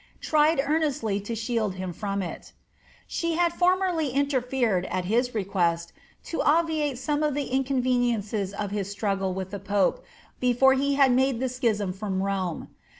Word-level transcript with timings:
tried 0.19 0.59
earnestly 0.65 1.19
to 1.19 1.35
shield 1.35 1.79
Um 1.79 1.93
from 1.93 2.23
it 2.23 2.53
She 3.05 3.35
had 3.35 3.53
formerly 3.53 4.09
interfered, 4.09 4.87
at 4.87 5.05
his 5.05 5.35
request, 5.35 5.93
to 6.23 6.41
obviate 6.41 6.97
some 6.97 7.21
of 7.21 7.35
the 7.35 7.43
in 7.53 7.63
cooreniences 7.63 8.51
of 8.51 8.71
his 8.71 8.89
struggle 8.89 9.31
with 9.35 9.51
the 9.51 9.59
pope, 9.59 10.03
before 10.39 10.73
he 10.73 10.95
had 10.95 11.11
made 11.11 11.39
the 11.39 11.45
tdiism 11.45 11.93
from 11.93 12.23
Rome. 12.23 12.69